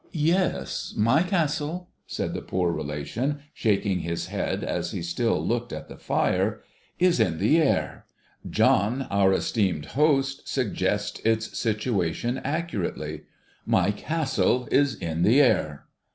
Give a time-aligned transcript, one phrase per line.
[0.13, 0.95] 'Yes.
[0.97, 5.95] My Castle,' said the poor relation, shaking his head as he still looked at the
[5.99, 6.61] fire,'
[7.07, 8.07] is in the Air.
[8.49, 13.25] John our esteemed host suggests its situation accurately.
[13.63, 15.85] My Castle is in the Air